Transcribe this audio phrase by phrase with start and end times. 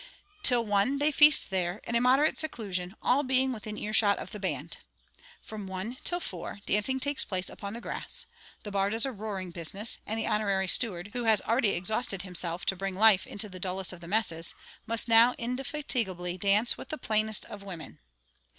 [0.41, 4.31] Till one they feast there, in a very moderate seclusion, all being within earshot of
[4.31, 4.77] the band.
[5.43, 8.25] From one till four, dancing takes place upon the grass;
[8.63, 12.65] the bar does a roaring business; and the honorary steward, who has already exhausted himself
[12.65, 14.55] to bring life into the dullest of the messes,
[14.87, 17.99] must now indefatigably dance with the plainest of the women.